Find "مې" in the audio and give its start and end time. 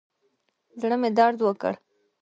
1.01-1.09